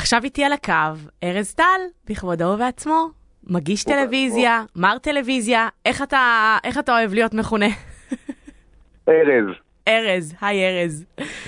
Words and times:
עכשיו 0.00 0.24
איתי 0.24 0.44
על 0.44 0.52
הקו, 0.52 0.72
ארז 1.24 1.54
טל, 1.54 1.80
בכבודו 2.10 2.44
ובעצמו, 2.44 3.10
מגיש 3.44 3.84
טלוויזיה, 3.84 4.62
מר 4.76 4.98
טלוויזיה, 4.98 5.68
איך 5.86 6.02
אתה, 6.02 6.56
איך 6.64 6.78
אתה 6.78 6.92
אוהב 6.92 7.14
להיות 7.14 7.34
מכונה? 7.34 7.66
ארז, 9.08 9.54
ארז, 9.88 10.34
היי 10.40 10.82
ארז. 10.82 11.04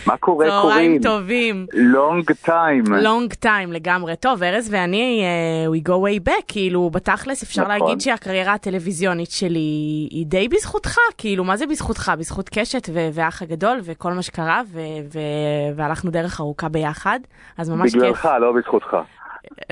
מה 0.06 0.16
קורה 0.16 0.46
צהריים 0.46 0.98
קורין? 0.98 1.02
טובים. 1.02 1.66
לונג 1.72 2.32
טיים. 2.32 2.84
לונג 2.86 3.32
טיים 3.34 3.72
לגמרי. 3.72 4.16
טוב, 4.16 4.42
ארז 4.42 4.68
ואני, 4.72 5.24
uh, 5.24 5.76
we 5.76 5.88
go 5.88 5.92
way 5.92 6.28
back, 6.28 6.42
כאילו, 6.48 6.90
בתכלס 6.90 7.42
אפשר 7.42 7.62
נכון. 7.62 7.78
להגיד 7.78 8.00
שהקריירה 8.00 8.52
הטלוויזיונית 8.54 9.30
שלי 9.30 10.08
היא 10.10 10.26
די 10.26 10.48
בזכותך, 10.48 10.96
כאילו, 11.18 11.44
מה 11.44 11.56
זה 11.56 11.66
בזכותך? 11.66 12.12
בזכות 12.18 12.48
קשת 12.48 12.88
ו- 12.92 13.08
והאח 13.12 13.42
הגדול 13.42 13.80
וכל 13.84 14.12
מה 14.12 14.22
שקרה, 14.22 14.62
ו- 14.66 14.78
ו- 15.14 15.76
והלכנו 15.76 16.10
דרך 16.10 16.40
ארוכה 16.40 16.68
ביחד, 16.68 17.20
אז 17.58 17.70
ממש 17.70 17.92
כיף. 17.92 18.00
בגללך, 18.02 18.28
לא 18.40 18.52
בזכותך. 18.52 18.96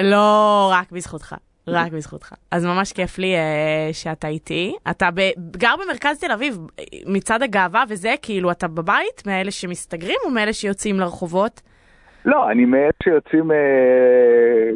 לא, 0.00 0.70
רק 0.74 0.92
בזכותך. 0.92 1.34
רק 1.68 1.92
בזכותך. 1.92 2.34
אז 2.50 2.66
ממש 2.66 2.92
כיף 2.92 3.18
לי 3.18 3.34
uh, 3.34 3.94
שאתה 3.94 4.28
איתי. 4.28 4.74
אתה 4.90 5.08
ב- 5.14 5.56
גר 5.56 5.74
במרכז 5.84 6.20
תל 6.20 6.32
אביב, 6.32 6.58
מצד 7.06 7.42
הגאווה 7.42 7.84
וזה, 7.88 8.14
כאילו, 8.22 8.50
אתה 8.50 8.68
בבית, 8.68 9.26
מאלה 9.26 9.50
שמסתגרים 9.50 10.16
או 10.24 10.30
מאלה 10.30 10.52
שיוצאים 10.52 11.00
לרחובות? 11.00 11.60
לא, 12.24 12.50
אני 12.50 12.64
מאלה 12.64 12.90
שיוצאים 13.02 13.52
אה, 13.52 13.56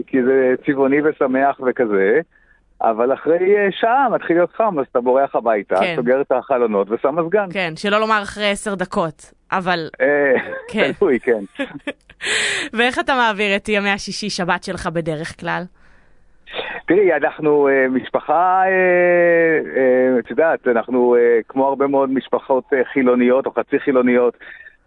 כי 0.07 0.23
זה 0.23 0.55
צבעוני 0.67 0.97
ושמח 1.03 1.61
וכזה, 1.67 2.21
אבל 2.83 3.13
אחרי 3.15 3.57
אה, 3.57 3.69
שעה 3.71 4.09
מתחיל 4.09 4.37
להיות 4.37 4.53
חם, 4.57 4.79
אז 4.79 4.87
אתה 4.91 5.01
בורח 5.01 5.37
הביתה, 5.37 5.77
כן. 5.77 5.95
סוגר 5.97 6.21
את 6.21 6.33
החלונות 6.33 6.91
ושם 6.91 7.19
מזגן. 7.19 7.47
כן, 7.53 7.73
שלא 7.77 8.01
לומר 8.01 8.23
אחרי 8.23 8.51
עשר 8.51 8.75
דקות, 8.75 9.33
אבל... 9.53 9.89
כן. 10.73 10.93
תלוי, 10.99 11.19
כן. 11.21 11.45
ואיך 12.77 12.99
אתה 12.99 13.15
מעביר 13.15 13.57
את 13.57 13.69
ימי 13.69 13.91
השישי 13.91 14.31
שבת 14.31 14.65
שלך 14.65 14.87
בדרך 14.87 15.41
כלל? 15.41 15.63
תראי, 16.87 17.15
אנחנו 17.15 17.69
אה, 17.69 17.89
משפחה, 17.89 18.63
אה, 18.67 19.61
אה, 19.77 20.19
את 20.19 20.31
יודעת, 20.31 20.69
אנחנו 20.69 21.17
אה, 21.17 21.39
כמו 21.49 21.69
הרבה 21.69 21.87
מאוד 21.87 22.11
משפחות 22.11 22.65
אה, 22.73 22.85
חילוניות 22.93 23.47
או 23.47 23.51
חצי 23.51 23.79
חילוניות. 23.79 24.37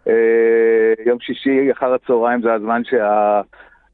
אה, 0.08 0.92
יום 1.06 1.20
שישי 1.20 1.72
אחר 1.72 1.94
הצהריים 1.94 2.42
זה 2.42 2.52
הזמן 2.52 2.82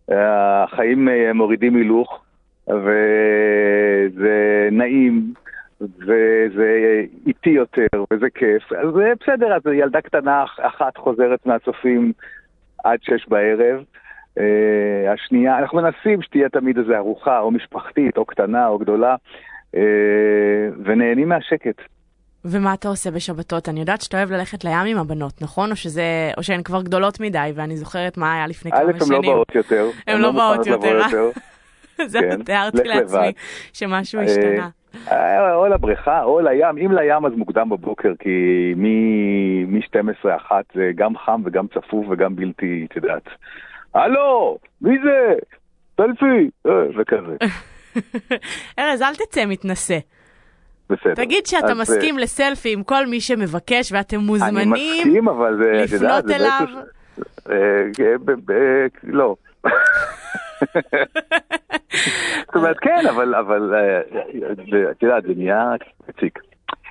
שהחיים 0.08 1.08
מורידים 1.34 1.76
הילוך, 1.76 2.24
וזה 2.68 4.68
נעים, 4.72 5.32
וזה 5.80 7.02
איטי 7.26 7.50
יותר, 7.50 7.86
וזה 8.12 8.26
כיף. 8.34 8.72
אז 8.72 8.98
אה, 9.00 9.12
בסדר, 9.20 9.56
אז 9.56 9.62
ילדה 9.72 10.00
קטנה 10.00 10.44
אחת 10.60 10.96
חוזרת 10.96 11.46
מהצופים 11.46 12.12
עד 12.84 12.98
שש 13.02 13.28
בערב. 13.28 13.84
Uh, 14.38 14.42
השנייה, 15.14 15.58
אנחנו 15.58 15.82
מנסים 15.82 16.22
שתהיה 16.22 16.48
תמיד 16.48 16.78
איזו 16.78 16.94
ארוחה, 16.94 17.40
או 17.40 17.50
משפחתית, 17.50 18.16
או 18.16 18.24
קטנה, 18.24 18.68
או 18.68 18.78
גדולה, 18.78 19.16
uh, 19.74 19.78
ונהנים 20.84 21.28
מהשקט. 21.28 21.80
ומה 22.44 22.74
אתה 22.74 22.88
עושה 22.88 23.10
בשבתות? 23.10 23.68
אני 23.68 23.80
יודעת 23.80 24.00
שאתה 24.00 24.16
אוהב 24.16 24.30
ללכת 24.30 24.64
לים 24.64 24.86
עם 24.86 24.98
הבנות, 24.98 25.42
נכון? 25.42 25.70
או, 25.70 25.76
שזה, 25.76 26.30
או 26.36 26.42
שהן 26.42 26.62
כבר 26.62 26.82
גדולות 26.82 27.20
מדי, 27.20 27.52
ואני 27.54 27.76
זוכרת 27.76 28.16
מה 28.16 28.34
היה 28.34 28.46
לפני 28.46 28.70
כמה 28.70 28.80
א', 28.80 29.04
שנים. 29.04 29.18
הן 29.18 29.24
לא 29.24 29.34
באות 29.34 29.54
יותר. 29.54 29.86
הן 30.06 30.20
לא 30.20 30.32
באות 30.32 30.66
לבוא 30.66 30.86
יותר, 30.86 31.30
אה? 31.96 32.06
זה 32.12 32.18
כן, 32.20 32.42
תיארתי 32.42 32.84
לעצמי. 32.84 33.32
שמשהו 33.72 34.20
השתנה. 34.20 34.68
אה, 35.12 35.54
או 35.54 35.66
לבריכה, 35.66 36.22
או 36.22 36.40
לים. 36.40 36.78
אם 36.78 36.92
לים 36.92 37.26
אז 37.26 37.32
מוקדם 37.36 37.68
בבוקר, 37.68 38.12
כי 38.18 38.74
מ-12-1 38.76 40.52
זה 40.74 40.90
גם 40.94 41.16
חם 41.16 41.42
וגם 41.44 41.66
צפוף 41.66 42.06
וגם 42.10 42.36
בלתי, 42.36 42.86
את 42.90 42.96
יודעת. 42.96 43.28
הלו, 43.94 44.58
מי 44.80 44.94
זה? 45.04 45.34
סלפי, 45.96 46.50
אה, 46.66 46.72
וכזה. 47.00 47.36
ארז, 48.78 49.02
אל 49.02 49.14
תצא 49.14 49.46
מתנשא. 49.46 49.98
בסדר. 50.90 51.14
תגיד 51.14 51.46
שאתה 51.46 51.64
אז, 51.66 51.70
אה, 51.70 51.74
מסכים 51.82 52.18
לסלפי 52.18 52.72
עם 52.72 52.82
כל 52.82 53.06
מי 53.06 53.20
שמבקש, 53.20 53.92
ואתם 53.92 54.16
מוזמנים. 54.20 54.72
אני 54.74 54.98
מסכים, 54.98 55.28
אבל 55.28 55.56
זה, 55.62 55.84
את 55.84 55.90
יודעת, 55.90 56.24
לפנות 56.24 56.26
זה 56.26 56.36
אליו. 56.36 56.66
אה, 57.50 57.54
אה, 58.50 58.86
לא. 59.02 59.36
זאת 62.46 62.54
אומרת, 62.54 62.76
כן, 62.80 63.06
אבל, 63.10 63.34
אבל, 63.34 63.74
אה, 63.74 64.00
זה- 64.70 64.90
את 64.90 65.02
יודעת, 65.02 65.22
זה 65.22 65.32
נהיה 65.36 65.64
מציק. 66.08 66.38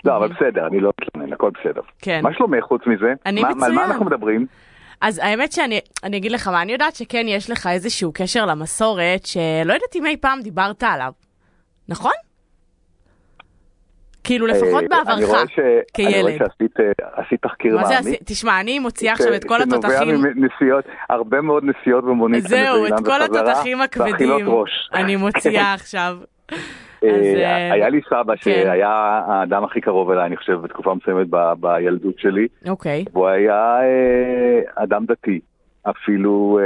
לא, 0.06 0.18
אבל 0.18 0.28
בסדר, 0.28 0.68
אני 0.68 0.80
לא 0.80 0.92
מתלונן, 1.02 1.34
הכל 1.34 1.52
בסדר. 1.62 1.82
כן. 2.02 2.20
מה 2.24 2.34
שלומך 2.34 2.64
חוץ 2.64 2.82
מזה? 2.88 3.14
אני 3.26 3.42
מה- 3.42 3.48
על 3.48 3.54
מצוין. 3.56 3.76
מה 3.76 3.86
אנחנו 3.86 4.06
מדברים? 4.06 4.46
אז 5.04 5.20
האמת 5.24 5.52
שאני 5.52 5.80
אני 6.04 6.18
אגיד 6.18 6.32
לך 6.32 6.48
מה, 6.48 6.62
אני 6.62 6.72
יודעת 6.72 6.96
שכן 6.96 7.26
יש 7.28 7.50
לך 7.50 7.68
איזשהו 7.68 8.12
קשר 8.14 8.46
למסורת, 8.46 9.26
שלא 9.26 9.74
יודעת 9.74 9.96
אם 9.96 10.06
אי 10.06 10.18
פעם 10.18 10.42
דיברת 10.42 10.84
עליו, 10.84 11.12
נכון? 11.90 12.12
כאילו 14.24 14.48
לפחות 14.48 14.74
אה, 14.74 14.80
אני 14.80 14.88
בעברך, 14.88 15.18
ש- 15.18 15.20
אני 15.20 15.26
רואה 15.26 15.44
כילד. 15.94 16.38
שעשית 16.38 16.80
אה, 16.80 17.38
תחקיר 17.50 17.86
זה, 17.86 17.94
מעמיק. 17.94 18.20
תשמע, 18.26 18.60
אני 18.60 18.80
מוציאה 18.80 19.14
עכשיו 19.14 19.36
את 19.36 19.44
כל 19.44 19.60
שנובע 19.60 19.88
התותחים, 19.88 20.22
מנסיעות, 20.36 20.86
הרבה 21.10 21.42
מאוד 21.42 21.64
נסיעות 21.64 22.04
במונית. 22.04 22.44
זהו, 22.48 22.86
את 22.86 22.94
כל 23.06 23.22
התותחים 23.22 23.82
הכבדים. 23.82 24.46
אני 24.94 25.16
מוציאה 25.16 25.74
עכשיו. 25.74 26.18
אה, 27.04 27.44
אה, 27.44 27.74
היה 27.74 27.90
לי 27.90 28.02
סבא 28.10 28.36
כן. 28.36 28.42
שהיה 28.42 29.22
האדם 29.28 29.64
הכי 29.64 29.82
קרוב 29.82 30.12
אליי, 30.12 30.26
אני 30.26 30.38
חושב, 30.38 30.54
בתקופה 30.54 30.94
מסוימת 30.94 31.28
בילדות 31.60 32.20
שלי, 32.20 32.48
אוקיי, 32.70 33.06
והוא 33.14 33.28
היה 33.28 33.80
אה, 33.82 34.84
אדם 34.84 35.06
דתי, 35.06 35.40
אפילו 35.90 36.60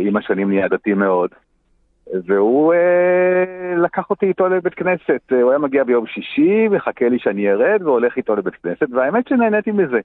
עם 0.00 0.16
השנים 0.16 0.48
נהיה 0.50 0.68
דתי 0.68 0.94
מאוד. 0.94 1.30
והוא 2.26 2.74
אה, 2.74 3.76
לקח 3.76 4.10
אותי 4.10 4.26
איתו 4.26 4.48
לבית 4.48 4.74
כנסת, 4.74 5.32
הוא 5.32 5.50
היה 5.50 5.58
מגיע 5.58 5.84
ביום 5.84 6.06
שישי, 6.06 6.68
מחכה 6.68 7.08
לי 7.08 7.18
שאני 7.18 7.50
ארד 7.50 7.82
והולך 7.82 8.16
איתו 8.16 8.36
לבית 8.36 8.54
כנסת, 8.54 8.86
והאמת 8.92 9.28
שנהניתי 9.28 9.70
מזה. 9.70 10.00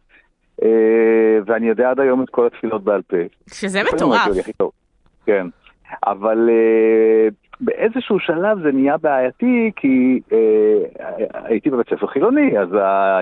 אה, 0.64 1.40
ואני 1.46 1.68
יודע 1.68 1.90
עד 1.90 2.00
היום 2.00 2.24
את 2.24 2.30
כל 2.30 2.48
התפילות 2.48 2.84
בעל 2.84 3.02
פה. 3.02 3.18
שזה 3.54 3.84
מטורף. 3.84 4.28
כן, 5.26 5.48
אבל 6.06 6.50
אה, 6.50 7.28
באיזשהו 7.62 8.20
שלב 8.20 8.62
זה 8.64 8.72
נהיה 8.72 8.98
בעייתי, 8.98 9.72
כי 9.76 10.20
אה, 10.32 11.08
הייתי 11.34 11.70
בבית 11.70 11.90
ספר 11.90 12.08
חילוני, 12.08 12.60
אז 12.60 12.74
ה- 12.74 13.20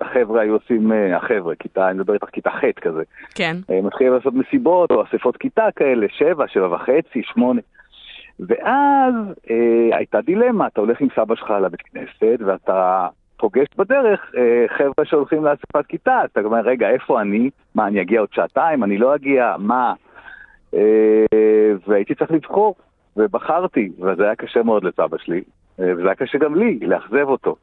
החבר'ה 0.00 0.40
היו 0.42 0.52
עושים, 0.52 0.92
אה, 0.92 1.16
החבר'ה, 1.16 1.54
כיתה, 1.54 1.88
אני 1.90 1.98
מדבר 1.98 2.14
איתך 2.14 2.28
כיתה 2.32 2.50
ח' 2.50 2.64
כזה, 2.80 3.02
כן, 3.34 3.56
אה, 3.70 3.80
מתחילים 3.82 4.12
לעשות 4.12 4.34
מסיבות 4.34 4.90
או 4.90 5.02
אספות 5.04 5.36
כיתה 5.36 5.66
כאלה, 5.76 6.06
שבע, 6.10 6.44
שבע 6.48 6.74
וחצי, 6.74 7.22
שמונה. 7.32 7.60
ואז 8.40 9.14
אה, 9.50 9.96
הייתה 9.96 10.20
דילמה, 10.20 10.66
אתה 10.66 10.80
הולך 10.80 11.00
עם 11.00 11.08
סבא 11.16 11.34
שלך 11.34 11.50
לבית 11.50 11.82
כנסת, 11.82 12.38
ואתה 12.46 13.06
פוגש 13.36 13.66
בדרך 13.76 14.32
אה, 14.36 14.64
חבר'ה 14.76 15.04
שהולכים 15.04 15.44
לאספת 15.44 15.86
כיתה, 15.88 16.20
אתה 16.24 16.40
אומר, 16.40 16.60
רגע, 16.60 16.90
איפה 16.90 17.20
אני? 17.20 17.50
מה, 17.74 17.86
אני 17.86 18.00
אגיע 18.02 18.20
עוד 18.20 18.28
שעתיים? 18.32 18.84
אני 18.84 18.98
לא 18.98 19.14
אגיע? 19.14 19.54
מה? 19.58 19.94
אה, 20.74 21.24
והייתי 21.86 22.14
צריך 22.14 22.30
לבחור, 22.30 22.74
ובחרתי, 23.18 23.90
וזה 24.00 24.24
היה 24.24 24.34
קשה 24.34 24.62
מאוד 24.62 24.84
לסבא 24.84 25.16
שלי, 25.18 25.42
אה, 25.80 25.92
וזה 25.92 26.04
היה 26.06 26.14
קשה 26.14 26.38
גם 26.38 26.54
לי, 26.54 26.78
לאכזב 26.82 27.28
אותו. 27.28 27.56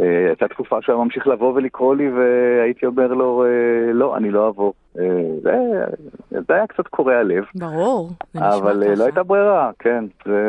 אה, 0.00 0.26
הייתה 0.28 0.48
תקופה 0.48 0.82
שהוא 0.82 0.94
היה 0.94 1.04
ממשיך 1.04 1.26
לבוא 1.26 1.52
ולקרוא 1.54 1.94
לי, 1.96 2.08
והייתי 2.10 2.86
אומר 2.86 3.06
לו, 3.06 3.44
אה, 3.44 3.92
לא, 3.92 4.16
אני 4.16 4.30
לא 4.30 4.48
אבוא. 4.48 4.72
זה, 5.42 5.52
זה 6.30 6.54
היה 6.54 6.66
קצת 6.66 6.86
קורע 6.86 7.22
לב. 7.22 7.44
ברור, 7.54 8.08
זה 8.08 8.40
נשמע 8.40 8.54
אבל 8.56 8.82
ככה. 8.84 8.94
לא 8.94 9.04
הייתה 9.04 9.22
ברירה, 9.22 9.70
כן. 9.78 10.04
זה... 10.24 10.40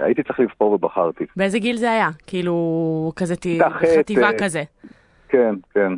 הייתי 0.00 0.22
צריך 0.22 0.40
לבחור 0.40 0.72
ובחרתי. 0.72 1.24
באיזה 1.36 1.58
גיל 1.58 1.76
זה 1.76 1.90
היה? 1.90 2.08
כאילו, 2.26 3.12
כזה 3.16 3.36
ת- 3.36 3.46
חטיבה 3.98 4.28
כזה. 4.38 4.62
כן, 5.28 5.54
כן. 5.74 5.92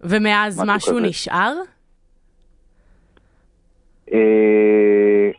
ומאז 0.00 0.60
משהו 0.60 0.74
משהו. 0.94 0.98
נשאר? 1.00 1.52
אה, 4.12 4.18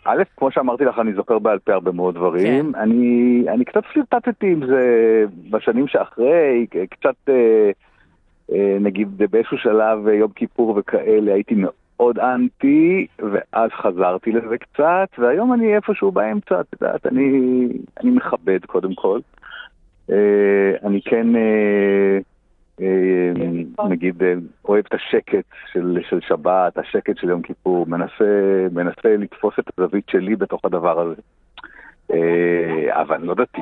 א', 0.05 0.23
כמו 0.37 0.51
שאמרתי 0.51 0.85
לך, 0.85 0.99
אני 0.99 1.13
זוכר 1.13 1.39
בעל 1.39 1.59
פה 1.59 1.73
הרבה 1.73 1.91
מאוד 1.91 2.15
דברים. 2.15 2.73
כן. 2.73 2.79
אני, 2.79 3.43
אני 3.47 3.65
קצת 3.65 3.85
פלירטטתי 3.93 4.51
עם 4.51 4.65
זה 4.67 5.23
בשנים 5.49 5.87
שאחרי, 5.87 6.65
קצת, 6.89 7.15
אה, 7.29 7.71
אה, 8.51 8.77
נגיד 8.79 9.17
באיזשהו 9.17 9.57
שלב, 9.57 10.07
אה, 10.07 10.13
יום 10.13 10.31
כיפור 10.31 10.73
וכאלה, 10.77 11.33
הייתי 11.33 11.55
מאוד 11.57 12.19
אנטי, 12.19 13.07
ואז 13.19 13.69
חזרתי 13.71 14.31
לזה 14.31 14.57
קצת, 14.57 15.07
והיום 15.17 15.53
אני 15.53 15.75
איפשהו 15.75 16.11
באמצע, 16.11 16.61
את 16.61 16.65
יודעת, 16.81 17.05
אני, 17.05 17.29
אני 17.99 18.11
מכבד 18.11 18.65
קודם 18.65 18.93
כל. 18.93 19.19
אני 20.83 21.01
כן, 21.05 21.27
נגיד, 23.89 24.23
אה, 24.23 24.33
אוהב 24.65 24.85
את 24.87 24.93
השקט 24.93 25.45
של, 25.73 25.97
של 26.09 26.19
שבת, 26.27 26.77
השקט 26.77 27.17
של 27.17 27.29
יום 27.29 27.41
כיפור, 27.41 27.85
מנסה, 27.87 28.25
מנסה 28.71 29.15
לתפוס 29.17 29.53
את 29.59 29.79
הזווית 29.79 30.09
שלי 30.09 30.35
בתוך 30.35 30.61
הדבר 30.65 30.99
הזה. 30.99 31.21
אה, 32.11 33.01
אבל 33.01 33.15
אני 33.15 33.27
לא 33.27 33.35
דתי. 33.35 33.61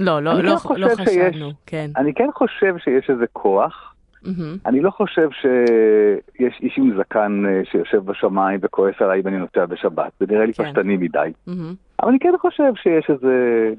לא, 0.00 0.22
לא, 0.22 0.32
לא, 0.42 0.56
כן 0.56 0.74
לא 0.80 0.88
שיש- 0.88 1.08
חשבנו, 1.08 1.50
כן. 1.66 1.90
אני 1.96 2.14
כן 2.14 2.28
חושב 2.34 2.74
שיש 2.78 3.10
איזה 3.10 3.24
כוח 3.32 3.94
מהמם. 4.22 4.56
אני 4.66 4.80
לא 4.80 4.90
חושב 4.90 5.28
שיש 5.30 6.60
איש 6.60 6.78
עם 6.78 6.90
זקן 6.98 7.42
אה, 7.48 7.60
שיושב 7.70 7.98
בשמיים 8.04 8.60
וכועס 8.62 8.94
עליי 9.00 9.20
אם 9.20 9.26
אני 9.28 9.36
נוסע 9.38 9.66
בשבת, 9.66 10.12
זה 10.20 10.26
נראה 10.28 10.46
לי 10.46 10.54
כן. 10.54 10.64
פשטני 10.64 10.96
מדי. 10.96 11.32
מהמם. 11.46 11.74
אבל 12.02 12.08
אני 12.08 12.18
כן 12.18 12.32
חושב 12.40 12.72
שיש 12.82 13.10
איזה 13.10 13.70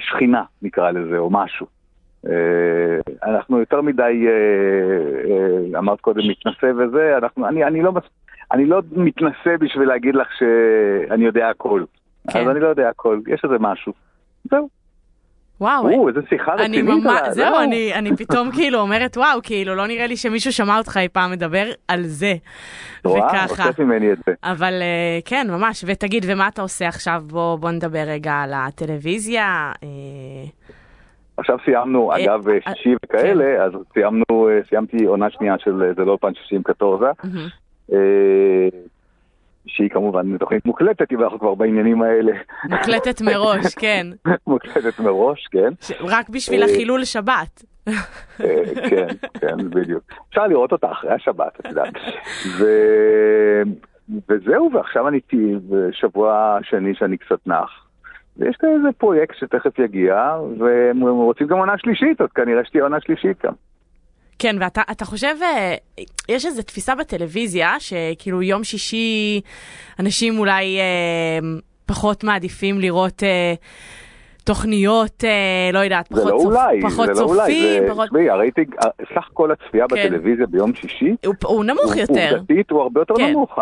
שכינה, 0.00 0.42
נקרא 0.62 0.90
לזה, 0.90 1.18
או 1.18 1.30
משהו. 1.30 1.66
אה, 2.26 2.32
אנחנו 3.32 3.58
יותר 3.60 3.80
מדי, 3.80 4.02
אה, 4.26 4.32
אה, 5.74 5.78
אמרת 5.78 6.00
קודם, 6.00 6.20
מתנשא 6.28 6.66
וזה, 6.78 7.16
אנחנו, 7.16 7.48
אני, 7.48 7.64
אני, 7.64 7.82
לא, 7.82 7.92
אני 8.52 8.66
לא 8.66 8.82
מתנשא 8.92 9.56
בשביל 9.60 9.88
להגיד 9.88 10.14
לך 10.14 10.28
שאני 10.38 11.24
יודע 11.24 11.48
הכל. 11.48 11.84
כן. 12.30 12.38
אז 12.40 12.48
אני 12.48 12.60
לא 12.60 12.68
יודע 12.68 12.88
הכל, 12.88 13.20
יש 13.26 13.40
איזה 13.44 13.56
משהו. 13.60 13.92
זהו. 14.50 14.68
וואו, 15.60 15.92
או, 15.94 16.08
איזה 16.08 16.20
שיחה 16.28 16.54
אני 16.54 16.62
רצינית. 16.62 17.04
ממש, 17.04 17.20
ה- 17.28 17.32
זהו, 17.32 17.50
לא. 17.50 17.62
אני, 17.64 17.94
אני 17.94 18.16
פתאום 18.16 18.50
כאילו 18.56 18.78
אומרת, 18.80 19.16
וואו, 19.16 19.38
כאילו, 19.42 19.74
לא 19.74 19.86
נראה 19.86 20.06
לי 20.06 20.16
שמישהו 20.16 20.52
שמע 20.52 20.78
אותך 20.78 20.96
אי 20.96 21.08
פעם 21.08 21.30
מדבר 21.30 21.64
על 21.88 22.02
זה. 22.02 22.34
רואה? 23.04 23.26
וככה. 23.26 23.64
הוצאת 23.64 23.78
ממני 23.80 24.12
את 24.12 24.18
זה. 24.26 24.32
אבל 24.44 24.72
אה, 24.82 25.18
כן, 25.24 25.46
ממש. 25.50 25.84
ותגיד, 25.86 26.24
ומה 26.28 26.48
אתה 26.48 26.62
עושה 26.62 26.88
עכשיו? 26.88 27.22
בוא, 27.26 27.56
בוא 27.58 27.70
נדבר 27.70 28.02
רגע 28.06 28.32
על 28.32 28.52
הטלוויזיה. 28.54 29.72
עכשיו 31.40 31.58
סיימנו, 31.64 32.12
אה, 32.12 32.24
אגב, 32.24 32.48
אה, 32.48 32.74
שישי 32.74 32.94
וכאלה, 33.04 33.64
אז 33.64 33.72
סיימנו, 33.92 34.48
אה, 34.48 34.60
סיימתי 34.68 35.04
עונה 35.04 35.30
שנייה 35.30 35.54
של 35.58 35.82
אה, 35.82 35.92
זה 35.96 36.04
לא 36.04 36.18
פאנץ' 36.20 36.36
60 36.36 36.62
קטורזה, 36.62 37.06
מהמם. 37.24 37.48
אה, 37.92 38.68
שהיא 39.66 39.90
כמובן 39.90 40.38
תוכנית 40.38 40.66
מוקלטת, 40.66 41.12
אם 41.12 41.22
אנחנו 41.22 41.38
כבר 41.38 41.54
בעניינים 41.54 42.02
האלה. 42.02 42.32
מוקלטת 42.70 43.22
מראש, 43.22 43.74
כן. 43.80 44.06
מוקלטת 44.46 45.00
מראש, 45.00 45.46
כן. 45.50 45.72
רק 46.00 46.28
בשביל 46.28 46.62
אה, 46.62 46.68
החילול 46.68 47.04
שבת. 47.04 47.64
אה, 47.88 47.94
כן, 48.90 49.06
כן, 49.40 49.70
בדיוק. 49.70 50.02
אפשר 50.28 50.46
לראות 50.46 50.72
אותה 50.72 50.92
אחרי 50.92 51.12
השבת, 51.12 51.60
את 51.60 51.64
יודעת. 51.64 51.94
וזהו, 54.28 54.70
ועכשיו 54.74 55.08
אני 55.08 55.16
איתי 55.16 55.54
בשבוע 55.68 56.58
שני 56.62 56.94
שאני 56.94 57.16
קצת 57.16 57.46
נח. 57.46 57.89
ויש 58.36 58.56
כאן 58.56 58.68
איזה 58.76 58.88
פרויקט 58.98 59.34
שתכף 59.38 59.78
יגיע, 59.78 60.36
והם 60.58 61.00
רוצים 61.00 61.46
גם 61.46 61.58
עונה 61.58 61.78
שלישית, 61.78 62.20
אז 62.20 62.28
כנראה 62.34 62.64
שתהיה 62.64 62.82
עונה 62.82 63.00
שלישית 63.00 63.44
גם. 63.44 63.52
כן, 64.38 64.56
ואתה 64.60 64.82
אתה 64.90 65.04
חושב, 65.04 65.34
אה, 65.42 65.74
יש 66.28 66.46
איזו 66.46 66.62
תפיסה 66.62 66.94
בטלוויזיה, 66.94 67.74
שכאילו 67.78 68.42
יום 68.42 68.64
שישי 68.64 69.40
אנשים 69.98 70.38
אולי 70.38 70.78
אה, 70.78 71.38
פחות 71.86 72.24
מעדיפים 72.24 72.80
לראות 72.80 73.22
אה, 73.22 73.54
תוכניות, 74.44 75.24
אה, 75.24 75.30
לא 75.72 75.78
יודעת, 75.78 76.06
זה 76.12 76.20
פחות, 76.20 76.32
לא 76.32 76.38
צופ, 76.38 76.46
אולי, 76.46 76.80
פחות 76.82 77.06
זה 77.14 77.22
לא 77.22 77.26
אולי, 77.26 77.40
צופים, 77.40 77.82
זה, 77.82 77.90
פחות... 77.90 78.06
תשמעי, 78.08 78.30
הרייטינג, 78.30 78.74
סך 79.14 79.28
כל 79.32 79.50
הצפייה 79.52 79.84
כן. 79.88 79.96
בטלוויזיה 80.06 80.46
ביום 80.46 80.74
שישי, 80.74 81.14
הוא, 81.26 81.34
הוא 81.44 81.64
נמוך 81.64 81.84
הוא- 81.92 82.00
יותר. 82.00 82.36
עובדתית 82.36 82.70
הוא 82.70 82.80
הרבה 82.82 83.00
יותר 83.00 83.14
כן. 83.16 83.30
נמוך, 83.30 83.58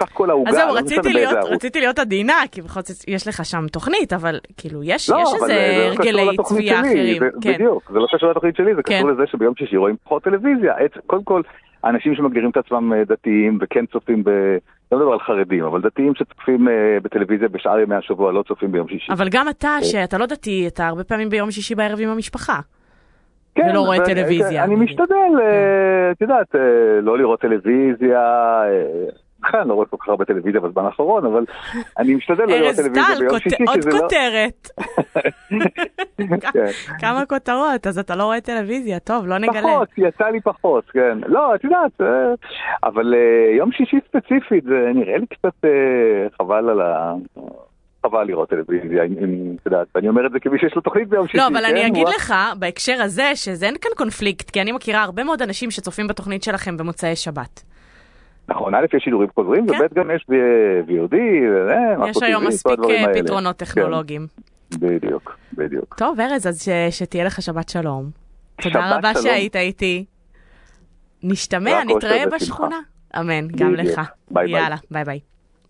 סך 0.00 0.08
כל 0.12 0.30
העוגה, 0.30 0.50
אז 0.50 0.56
זהו, 0.56 0.68
לא 0.68 0.78
רציתי 0.78 1.12
להיות. 1.12 1.36
רציתי 1.50 1.80
להיות 1.80 1.98
עדינה, 1.98 2.34
כי 2.52 2.62
בכל 2.62 2.80
זאת 2.80 3.08
יש 3.08 3.28
לך 3.28 3.44
שם 3.44 3.66
תוכנית, 3.72 4.12
אבל 4.12 4.38
כאילו, 4.56 4.80
יש, 4.82 5.10
לא, 5.10 5.16
יש 5.22 5.28
אבל 5.28 5.50
איזה 5.50 5.54
זה 6.02 6.12
לא 6.12 6.20
הרגלי 6.20 6.36
צפייה 6.44 6.80
אחרים. 6.80 7.18
זה- 7.20 7.28
כן. 7.40 7.52
בדיוק, 7.54 7.90
זה 7.92 7.98
לא 7.98 8.06
קשור 8.14 8.30
לתוכנית 8.30 8.56
שלי, 8.56 8.74
זה 8.74 8.82
כן. 8.82 8.96
קשור 8.98 9.10
לזה 9.10 9.22
שביום 9.26 9.54
שישי 9.58 9.76
רואים 9.76 9.96
פחות 10.04 10.22
טלוויזיה. 10.22 10.72
קודם 11.06 11.22
כל, 11.24 11.42
אנשים 11.84 12.14
שמגדירים 12.14 12.50
את 12.50 12.56
עצמם 12.56 12.92
אה, 12.92 13.04
דתיים 13.04 13.58
וכן 13.60 13.86
צופים 13.86 14.24
ב... 14.24 14.30
לא 14.92 14.98
מדבר 14.98 15.12
על 15.12 15.20
חרדים, 15.20 15.64
אבל 15.64 15.80
דתיים 15.80 16.14
שצופים 16.14 16.68
אה, 16.68 16.98
בטלוויזיה 17.02 17.48
בשאר 17.48 17.80
ימי 17.80 17.94
השבוע 17.94 18.32
לא 18.32 18.42
צופים 18.48 18.72
ביום 18.72 18.88
שישי. 18.88 19.12
אבל 19.12 19.28
גם 19.30 19.48
אתה, 19.48 19.76
שאתה 19.82 20.18
לא 20.18 20.26
דתי, 20.26 20.66
אתה 20.66 20.86
הרבה 20.86 21.04
פעמים 21.04 21.28
ביום 21.28 21.50
שישי 21.50 21.74
בערב 21.74 22.00
עם 22.00 22.08
המשפחה. 22.08 22.60
כן, 23.54 23.66
ולא 23.70 23.80
רואה 23.80 23.98
ו- 24.00 24.04
טלוויזיה, 24.04 24.64
אני. 24.64 24.74
משתדל, 24.76 25.40
אה, 25.40 26.10
את 26.10 26.20
יודעת, 26.20 26.54
אה, 26.54 27.00
לא 27.02 27.18
לראות 27.18 27.40
טלוויזיה, 27.40 28.20
בכלל 29.42 29.66
לא 29.66 29.74
רואה 29.74 29.86
כל 29.86 29.96
כך 30.00 30.08
הרבה 30.08 30.24
טלוויזיה 30.24 30.60
בזמן 30.60 30.84
האחרון, 30.84 31.26
אבל 31.26 31.44
אני 31.98 32.14
משתדל 32.14 32.44
לא 32.44 32.46
לראות 32.46 32.66
ארז 32.66 32.76
טלוויזיה 32.76 33.04
טל, 33.16 33.20
ביום 33.20 33.38
שישי, 33.38 33.64
עוד 33.66 33.74
כי 33.76 33.82
זה 33.82 33.90
לא... 33.90 33.98
כותרת. 33.98 34.68
כן. 36.52 36.64
כמה 37.00 37.26
כותרות, 37.26 37.86
אז 37.86 37.98
אתה 37.98 38.16
לא 38.16 38.24
רואה 38.24 38.40
טלוויזיה, 38.40 38.98
טוב, 38.98 39.26
לא 39.26 39.38
נגלה. 39.38 39.62
פחות, 39.62 39.88
יצא 39.96 40.24
לי 40.24 40.40
פחות, 40.40 40.84
כן. 40.90 41.18
לא, 41.26 41.54
את 41.54 41.64
יודעת, 41.64 42.00
אה, 42.00 42.06
אבל 42.84 43.14
אה, 43.14 43.56
יום 43.56 43.72
שישי 43.72 43.96
ספציפית, 44.08 44.64
זה 44.64 44.90
נראה 44.94 45.18
לי 45.18 45.26
קצת 45.26 45.64
אה, 45.64 45.70
חבל 46.38 46.68
על 46.68 46.80
ה... 46.80 47.14
חבל 48.06 48.24
לראות 48.24 48.48
טלוויזיה, 48.50 49.04
אם- 49.04 49.56
את 49.60 49.66
יודעת, 49.66 49.86
ואני 49.94 50.08
אומר 50.08 50.26
את 50.26 50.32
זה 50.32 50.40
כמי 50.40 50.58
שיש 50.58 50.74
לו 50.76 50.82
תוכנית 50.82 51.08
ביום 51.08 51.26
שישי, 51.26 51.38
לא, 51.38 51.46
אבל 51.46 51.64
אני 51.64 51.80
כן? 51.80 51.86
אגיד 51.86 52.02
וואו. 52.02 52.16
לך, 52.16 52.34
בהקשר 52.58 53.02
הזה, 53.02 53.30
שזה 53.34 53.66
אין 53.66 53.74
כאן 53.80 53.90
קונפליקט, 53.96 54.50
כי 54.50 54.60
אני 54.60 54.72
מכירה 54.72 55.02
הרבה 55.02 55.24
מאוד 55.24 55.42
אנשים 55.42 55.70
שצופים 55.70 56.06
בתוכנית 56.06 56.42
שלכם 56.42 56.76
במוצאי 56.76 57.16
שבת. 57.16 57.62
נכון, 58.50 58.74
א', 58.74 58.84
יש 58.96 59.04
שידורים 59.04 59.28
חוזרים, 59.34 59.66
כן. 59.66 59.74
וב', 59.84 59.94
גם 59.94 60.10
יש 60.10 60.26
VOD, 60.88 61.14
יש 62.10 62.22
היום 62.22 62.46
מספיק 62.46 62.78
אה, 62.90 63.00
האלה. 63.06 63.22
פתרונות 63.22 63.56
טכנולוגיים. 63.56 64.26
כן, 64.70 64.76
בדיוק, 64.86 65.36
בדיוק. 65.52 65.94
טוב, 65.98 66.20
ארז, 66.20 66.46
אז 66.46 66.62
ש- 66.62 66.98
שתהיה 66.98 67.24
לך 67.24 67.42
שבת 67.42 67.68
שלום. 67.68 68.10
תודה 68.62 68.74
שבת 68.74 68.98
רבה 68.98 69.12
שלום. 69.12 69.24
שהיית 69.24 69.56
איתי. 69.56 70.04
נשתמע, 71.22 71.84
נתראה. 71.84 72.24
בשכונה. 72.32 72.78
אמן, 73.20 73.48
גם. 73.48 73.74
לך. 73.74 74.00
ביי 74.30 74.46
ביי. 74.46 74.62
יאללה, 74.62 74.76
ביי 74.90 75.04
ביי. 75.04 75.20